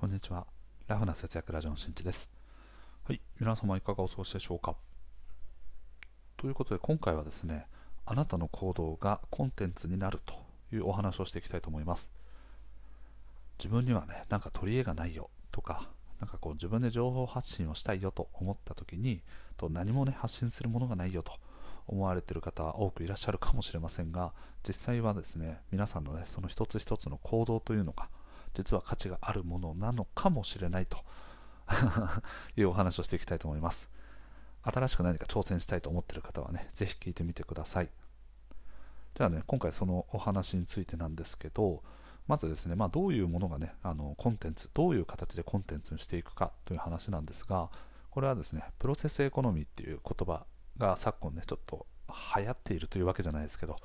[0.00, 0.46] こんにちは。
[0.88, 2.30] ラフな節約ラジオのしんちです。
[3.04, 4.74] はい、皆様いかがお過ごしでしょうか。
[6.38, 7.66] ということで今回はですね、
[8.06, 10.32] あなたの行動がコンテンツになると
[10.74, 12.08] いうお話をしていきたいと思います。
[13.58, 19.20] 自分にはね、なんか取り柄がないよとか、なんかこう自分で情報発信をしたいよと思った時に、
[19.58, 21.32] と何もね、発信するものがないよと
[21.86, 24.32] 思われている方多くいらっしゃるかもしれませんが、
[24.66, 28.08] 実際はですね、皆さんのね、その一つ一つの行動というのが、
[28.54, 30.98] 実は価値があるものなのかもしれないと。
[32.56, 33.88] いうお話をしていきたいと思います。
[34.62, 37.90] 新しく何か挑戦したいと思っている方はねぜひ聞いてみてください。
[39.14, 41.82] じゃあね今回そのお話についてなんですけど
[42.28, 47.70] まずですね、まあ、どういうものがねあのコンテンツどういう形でコンテンツにしていくかという話なんですが
[48.10, 50.44] これはですねプロセスエコノミーっていう言葉
[50.76, 51.86] が昨今ねちょっと
[52.36, 53.76] 流行っているというわけじゃないですけど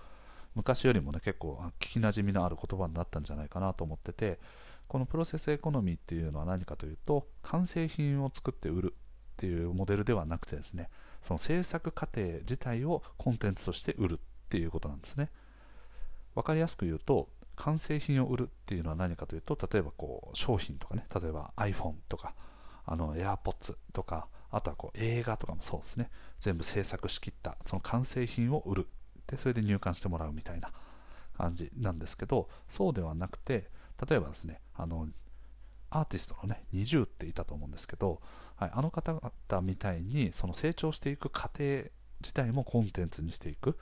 [0.56, 4.40] 昔よりもね結構聞きなじみのある言葉になったんじゃないかなと思ってて
[4.88, 10.90] このプロセスエコノミーっていうのは何かというと完成品を作って売るっていうモデルではなくてですね
[11.22, 14.18] その制作過程自体をコンテンツとして売るっ
[14.50, 15.32] ていうことなんですね。
[16.36, 22.36] 分かりやすく言うと完成品を売るっていうのは何かというと例えばこう商品とかね例えば iPhone とか
[22.86, 26.12] あの AirPods とかあとはこう映画とかもそうですね。
[26.40, 28.88] 全部制作しきったその完成品を売る
[29.28, 30.72] でそれで入館してもらうみたいな
[31.38, 33.70] 感じなんですけどそうではなくて
[34.08, 35.08] 例えばですねあの
[35.90, 38.22] アーティストのね20っていたと思うんですけど、
[38.56, 41.84] はい、あの方々みたいにその成長していく過程
[42.22, 43.78] 自体もコンテンツにしていく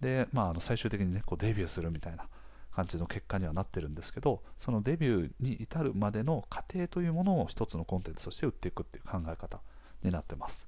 [0.00, 2.26] で、まあ、あの最終的にねこうデビューするみたいな
[2.74, 9.60] 感じの結果にはなってるんですけどそのデビューに至るまでの過程というものを一つのコンテンツとして売っていくっていう考え方
[10.02, 10.66] になってます。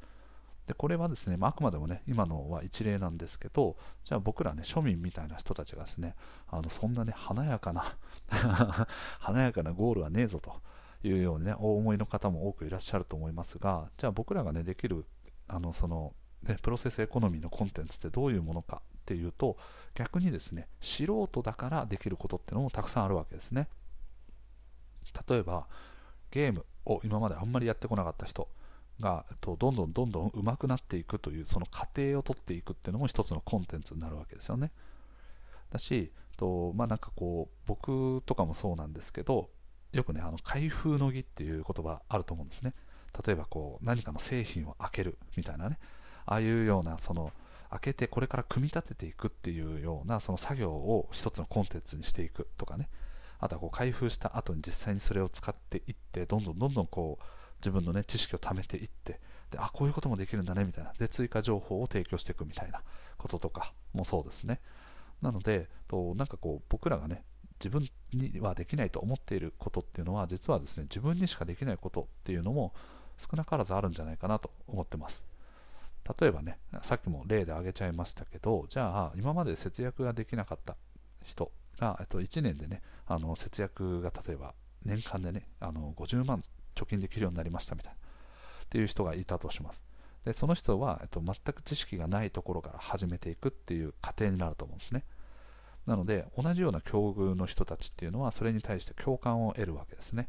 [0.67, 6.15] でこれはですね、まあ、あくまでもね今のは一例なんですけどじゃあ僕らね庶民みたいな人たちがですね
[6.49, 7.85] あのそんなね華やかな
[9.21, 10.63] 華やかなゴールはねえぞと
[11.03, 15.05] いうようにねお思いの方も多くいらっしゃると思いますがじゃあ僕らがねできる
[15.49, 19.57] あのそのね、プロセスエコノミーのコンテンツってどういうものかっていうと
[19.95, 23.69] 逆にですね素人だからできることってのもたくさんあるわけですね。
[25.29, 25.67] 例えば
[26.31, 28.49] ゲームを今まであんまりやってこなかった人
[29.01, 34.71] が、と、どんどんどんどん上手くなっていくというその過程を取っていくっていうのも一つのコンテンツになるわけですよね。
[35.71, 39.51] だしとまあなんかこう僕とかもそうなんですけど
[39.93, 42.75] よくねあの開封の儀っていう言葉あると思うんですね。
[43.27, 45.79] 例えばこう何かの製品を開けるみたいなね。
[46.27, 47.33] ああいうようなその
[47.71, 52.89] 開けてこれから組み立てていくっていうようなその作業を一つのコンテンツにしていくとかね。
[53.39, 57.25] あとはこう開封した後に実際にそれを使っていってどんどんどんどんこう
[57.65, 59.21] 自分のね知識を貯めていって
[59.51, 60.93] であこういうこともできるんだねみたいな。
[60.99, 62.83] で追加情報を提供していくみたいな
[63.17, 64.61] こととかもそうですね。
[65.23, 67.25] なのでとなんかこう僕らがね
[67.59, 72.75] 自分にはできないと思っていることっていうのは実はですね自分にしかできないことっていうのも
[73.17, 75.25] 少なからずあるんじゃないかなと思ってます。
[76.21, 80.77] 例えばねさっきも例で挙げちゃいましたけどじゃあ今まで節約ができなかった
[81.23, 84.55] 人が、えっと、1年でねあの節約が例えば
[84.85, 86.43] 年間でねあの50万
[86.75, 87.99] 貯金できるようになりましたみたいな。
[88.65, 89.85] っていう人がいたとします。
[90.25, 95.05] でその人は、えっと、全く知識がないところから始めていくっていう過程になると思うんですね。
[95.87, 100.29] なので同じような境遇の人たちっていうのはそれに対して共感を得るわけですね。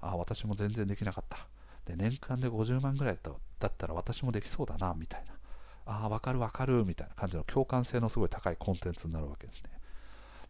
[0.00, 1.46] ああ私も全然できなかった。
[1.84, 3.18] で年間で50万ぐらい
[3.58, 5.34] だったら私もできそうだなみたいな。
[5.86, 9.70] ああ分かる分かるみたいな感じの共感性のすごい高いコンテンツになるわけですね。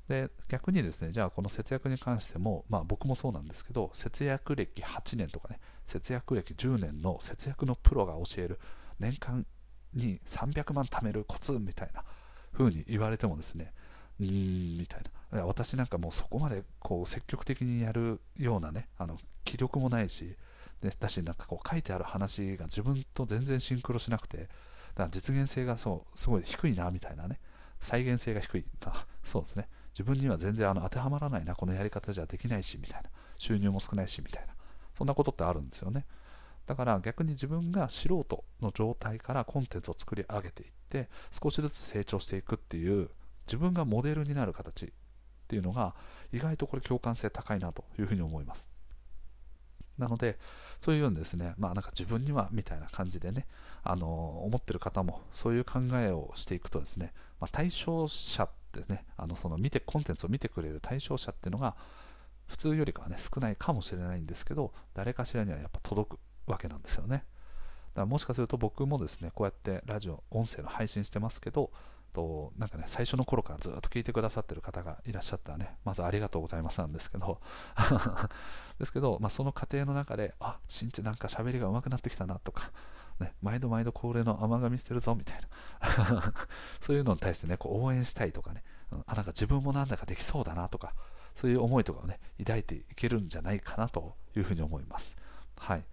[0.09, 8.61] で逆にですねじゃあこの節約に関しても、まあ、僕もそうなんですけど節約歴8年とかね節約歴10年の節約のプロが教える
[8.99, 9.47] 年間
[9.95, 12.05] に300万貯めるコツみたいな
[12.53, 13.73] 風に言われてもですね
[14.21, 15.01] うーんみたい
[15.33, 15.39] な。
[15.39, 20.37] いや私なんかもうそこまでこう積極的にやるようなねあの気力もないし
[20.81, 24.49] でだしなんかこう書いてある話が自分と全然シンクロしなくてだか
[25.05, 27.41] ら実現性がそうすごい低いなみたいなね。
[27.81, 28.65] 再現性が低い。
[29.23, 29.69] そうですね。
[29.95, 33.11] 自分には全然あの当てはまらないなこのやり方じゃできないしみたいな。
[33.39, 34.55] 収入も少ないしみたいな。
[34.97, 36.05] そんなことってあるんですよね。
[36.67, 43.11] だから逆に自分が素人の状態からコンテンツを作り上げていって少しずつ成長していくっていう
[43.47, 44.89] 自分がモデルになる形っ
[45.47, 45.95] ていうのが
[46.33, 48.69] 意外とこれ共感性高いなというふうに思います。
[49.99, 50.39] なので、
[50.81, 53.47] そういうようにですね、まあなんか自分にはみたいな感じでね、
[53.85, 58.49] あの思ってる方もそういう考えをしていくとですね、まあ、対象者
[58.81, 61.77] ってねあのその見てコンテンツを見てくれる対象者っていうのが
[62.47, 67.25] 普通よりかはね少ないかもしれないんですけど誰かしらにはやっぱ届くわけなんですよね。
[67.95, 71.71] だからもしかすると僕もですねこうやってラジオ音声の配信してますけど
[72.15, 77.41] となんかね最初の頃からずっと聞いてくださってる方がいらっしゃったらねまずありがとうございますなんですけど。
[78.79, 82.73] ですけど、まあ、その過程の中であしんちなんか喋りが上手くなってきたなとか、
[83.21, 85.39] ね、毎度毎度恒例の甘噛みしてるぞみたい
[85.81, 86.35] な。
[86.85, 90.93] そういうのに対してねこう応援したいとかね、うん、あなんか自分もなんだかできそうだなとか
[91.35, 95.17] そういう思いとかをね抱いていけるんじゃないかなというふうに思います。
[95.57, 95.85] はい。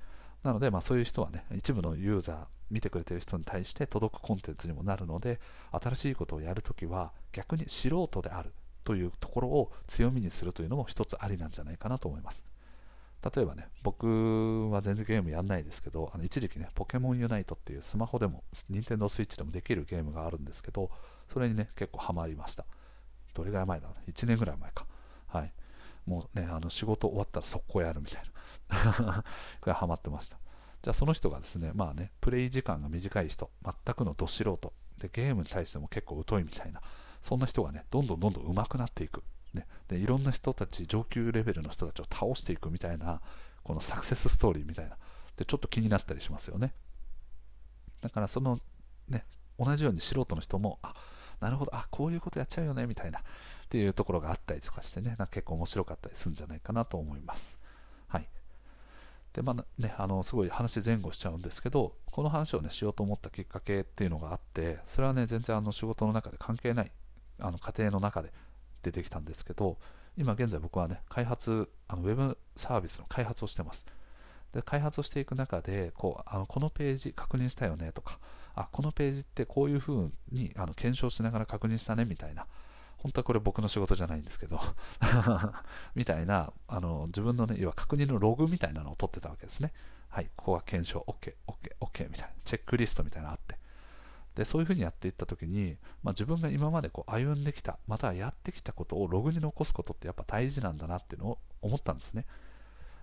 [0.44, 2.38] なので、まあ、そういう人はね一部のユーザー
[2.70, 5.40] 見てくれてる人に対して届くコンテンツにもなるので
[5.72, 8.52] 新しいことをやるときは逆に素人である
[8.84, 12.44] というところを強みにするというのも一つありなんじゃないかなと思います。
[13.24, 20.90] 例えばね僕は全然ゲームやんないですけどあの一時期ねポケモンユナイトっていうスマホでも任天堂スイッチでもできるゲームがあるんですけど
[21.32, 22.66] それにね結構ハマりました。
[23.34, 24.86] どれぐらい前だろう1年ぐらい前か。
[25.28, 25.54] はい。
[26.06, 28.32] もうねあの仕事終わったら速攻やるみたいな。
[29.62, 30.38] これハマってました。
[30.82, 36.82] じゃあその人がですね、まあね、プレイ時間が短い人、全くのど素人、でゲームに対しても結構疎いみたいな、
[37.22, 39.24] そんな人がね、どんどんどんどん上手くなっていく。
[39.54, 43.22] ね、でいろんな人たち、上級レベルの人たちを倒していくみたいな、
[43.64, 44.98] このサクセスストーリーみたいな、
[45.36, 46.74] でちょっと気になったりしますよね。
[48.02, 48.60] だからその、
[49.10, 49.26] ね、
[49.60, 50.94] 同じように素人の人も、あ
[51.40, 53.24] なるほど、あこういうことやっちゃうよねみたいなっ
[53.70, 57.58] ていうところがあったりとかしてね、なんか結構面白かったりするんじゃないかなと思います。
[58.08, 58.28] はい。
[59.34, 66.92] でまあね、あのすごい話前後しちゃうんですけどこの話をねしようと思ったきっかけっていうのがあってそれはね全然あの仕事の中で関係ない
[67.40, 68.34] あの家庭の中で
[68.82, 69.78] 出てきたんですけど
[70.18, 73.86] 今現在僕はね開発あのウェブサービスの開発をしてます。
[74.54, 78.20] で開発をしていく中でこうあのこのページ確認したよねとか
[78.54, 82.46] あこのページってこういうふうにあの検証しながら確認したねみたいな。
[82.98, 84.60] 本当はこれ僕の仕事じゃないんですけど
[85.96, 89.74] みたいなあの自分のね要は確認のログみたいなのを取ってたわけですね。
[90.10, 93.61] はいここは検証 OKOKOK、OK OK、みたいなチェックリストみたいなのあって。
[94.36, 102.26] でそういうふうにやっていった時に、まあ、自分が今までこう歩んできたまたはやってきたことをログに残すことってやっぱ大事なんだなっていうのを思ったんですね。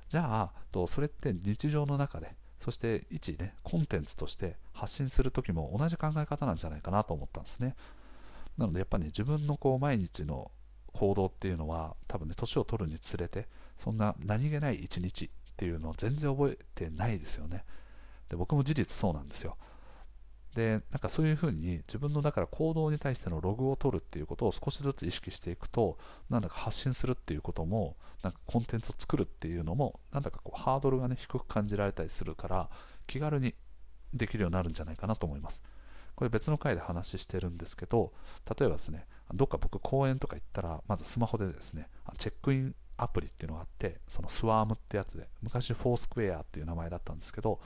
[0.08, 7.76] じゃあとそれって日常の中でそして一ねコンテンツとして発信する時も同じ考え方なんじゃないかなと思ったんですね。
[8.56, 10.50] なのでやっぱり、ね、自分のこう毎日の
[10.92, 13.46] 行動っていうのは多分ね年を取るにつれて
[13.76, 17.64] そんな何気ない一日っていうのを全然覚えてないですよね。
[18.28, 19.56] で僕も事実そうなんですよ。
[20.58, 25.98] でなんかそういうふうに自分のだから行動に対してのログを取るっていうことを少しずつ意識していくと
[26.30, 32.68] なんだか発信するっていうこともなんかコンテンツを作るっていうのもなんだかこうハードルがね低く感じられたりするから
[33.06, 33.54] 気軽に
[34.12, 35.62] できるようになるんじゃないかなと思います。
[36.16, 38.12] これ別の回で話してるんですけど、
[38.58, 47.60] 例えばですね、どっか僕公園とか行ったら、まずスマホでですね、チェックインアプリっていうのがあって、そのスワームってやつで、昔フォースクエアっていう名前だったんですけど、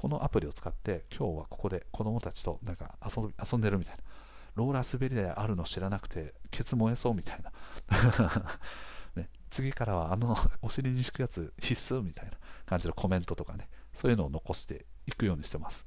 [0.00, 4.02] このアプリを使って、今日はここで子供たちとなんか遊遊んでるみたいな。
[4.54, 7.52] ローラー滑り台あるの知らなくて、ケツ燃えそうみたいな。
[9.14, 12.32] ね、次からはあのお尻に敷くやつ必須みたいな
[12.64, 15.86] 感じのコメントとかね、そういうのを残していくようにしてます。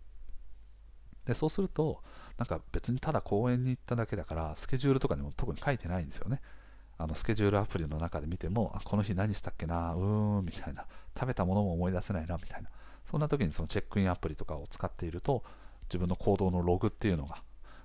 [1.26, 2.04] でそうすると
[2.38, 6.40] なんか別にただ公園に行っただけだからスケジュールとかにも特に書いてないんですよね
[7.00, 10.86] あのスケジュールアプリの中で見てもあこの日何したっけなうーんみたいな
[11.18, 12.70] 食べたものも思い出せないなみたいな
[13.06, 15.44] そんな時にそのチェックインアプリとかを使っていると
[15.84, 17.42] 自分の行動のログっていうのが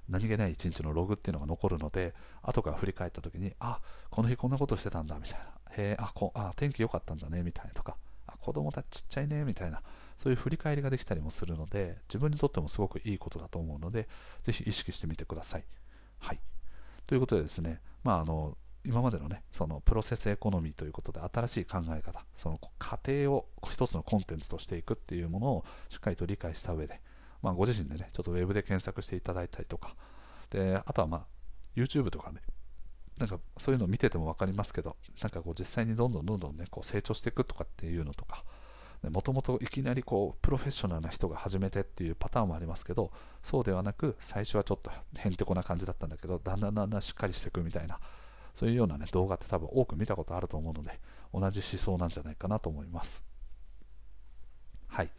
[0.08, 3.80] 何気ない一日のログっていうのが残るので後から振り返った時にあ
[4.10, 5.44] この日こんなことしてたんだみたいな
[5.82, 9.82] へえあこあ天気良かったんだねみたいなとかあ子供たちちっちゃいねみたいな
[10.18, 14.08] そういう振り返りができたりもするので、自分にとってもすごくいいことだと思うので、
[14.42, 15.64] ぜひ意識してみてください。
[16.18, 16.40] はい。
[17.06, 27.00] ということでですね、まあ、あの、今までのね、そのプロセスエコノミーということで新しい考え方、その過程を一つのコンテンツとしていくっていうものをしっかりと理解した上で、
[27.42, 29.94] まあ、ご自身でね、ちょっとウェブで検索していただいたりとか、
[30.50, 31.26] で、あとはまあ、
[31.76, 32.40] YouTube とかね、
[33.18, 38.44] なんかそういうのを見てても分かりますけど、なんかこう実際にどんどんどんどんね、こう成長していくとかっていうのとか、
[39.02, 43.12] もともといきなりこうプロフェッショナルな人が始めてっていうパターンもありますけど
[43.44, 48.00] そうではなく最初はちょっとへんてこな感じだったんだけどだんだんだんだんしっかりしていくみたいな
[48.58, 50.98] そういうような、ね、動画って多分多く見たことあると思うので
[51.32, 53.22] 同じ思想なんじゃないかなと思います。
[54.88, 55.10] はい、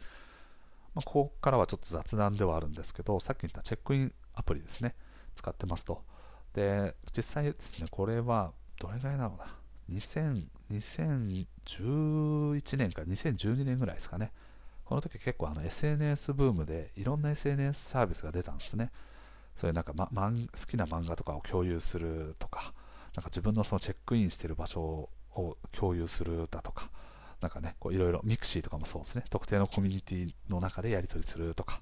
[0.94, 4.94] まあ、ここからはちょっと雑談ではあるんですけどさっき言ったチェックインアプリですね。
[5.34, 6.04] 使ってますと。
[6.52, 9.46] で実際ですねこれはどれぐらいだろうな。
[9.90, 14.32] 2011年か2012年ぐらいですかね。
[14.84, 18.90] この時結構あの SNS ブームでいろんな SNS サービスが出たんですね。
[19.56, 20.10] そういうなんか、ま、好
[20.66, 22.74] きな漫画とかを共有するとか、
[23.14, 26.90] なんか自分のそのチェックインしてる場所を共有するだとか、
[27.40, 31.80] なんかね、いろいろミクシーとかもそうですね、特定のコミュニティの中でやり取りするとか、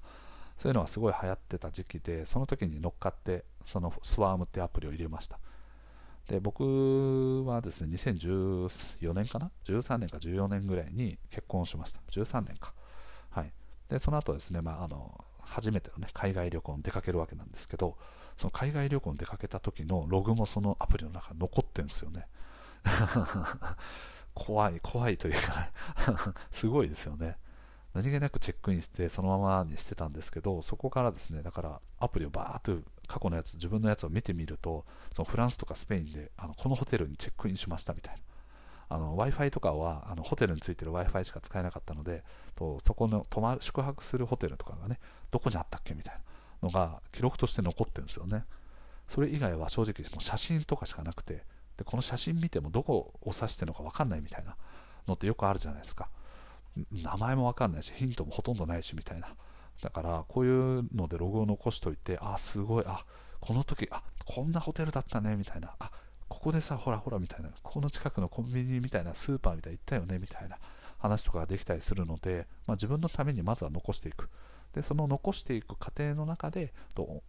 [0.57, 5.39] そういうのがすごい流行ってた時期でその時に乗っかってそのスワームってアプリを入れました。
[6.27, 12.01] で僕はですね2014年かな？13年か14年ぐらいに結婚しました。
[12.11, 12.73] 13年か。
[13.29, 13.53] はい。
[13.87, 17.97] でその後ですね、まあ、あの初めての、ね、海外旅行に出かけるわけなんですけど
[18.37, 22.27] その海外旅行に出かけた時のログもそのアプリの中に残ってるんですよね。
[24.33, 25.71] 怖い怖いというか
[26.51, 27.37] すごいですよね。
[27.93, 38.21] 何気なくチェックインしてそのままにしてたんですけどそこからですねだからアプリをバーッと過去のやつ自分のやつを見てみるとそのフランスとかスペインであのこのホテルにチェックインしましたみたいな。
[38.89, 42.23] W i f i とかはあのホテルについてる w i f i しか使えなかったので
[42.55, 44.99] とそこの泊まる宿泊するホテルとかがね
[45.31, 45.93] どこにあったっけ？
[45.93, 46.15] みたい
[46.61, 48.45] なのが記録として残ってるんですよね。
[49.07, 51.43] それ以外は正直もう写真とかしかなくて
[51.77, 54.55] でこの写真見てもどこを指してるのか分かんないみたいな
[55.07, 56.09] のってよくあるじゃないですか。
[56.91, 59.27] 名前も分かんないしヒントもほとんどないしみたいな。
[59.81, 63.05] だからこういうのでログを残しといてあすごいあ
[63.39, 65.73] この時あこんなホテルだったねみたいな。
[65.79, 65.91] あ
[66.29, 70.57] ここでさほらほらみたいなここの近くのコンビニみたいなスーパーみたいな行ったよねみたいな
[70.99, 74.29] 話とかができたりするので、まあ、自分のためにまずは残していく。
[74.73, 76.73] でその残していく過程の中で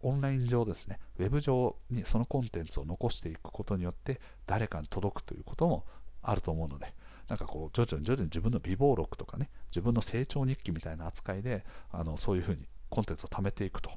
[0.03, 5.83] オンライン上ですねウェブ上にそのコンテンツを残していくことによって誰かに届くということも
[6.21, 6.93] あると思うので
[7.27, 13.89] なんかこう徐々に徐々に自分の美貌録とかね自分の成長日記みたいな扱いであのそういうふうにコンテンツを貯めていくと。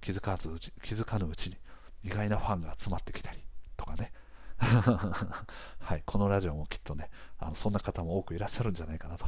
[0.00, 0.48] 気づかず
[0.82, 1.56] 気づかぬうちに
[2.02, 3.38] 意外なファンが集まってきたり
[3.76, 4.12] とかね。
[5.80, 9.26] はい、このラジオもきっとね、あのそんな方も多くいらっしゃるんじゃないかなと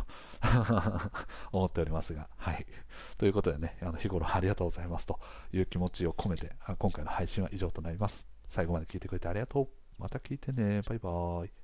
[1.53, 2.67] 思っておりますが、はい。
[3.17, 5.19] ということでね、あの日頃ありがとうございますと
[5.53, 8.27] いう気持ちを込めて、今回の配信は以上となります。
[8.47, 9.69] 最後まで聞いてくれてありがとう。
[9.99, 10.83] また聞いてね。
[10.83, 11.62] バイバーイ。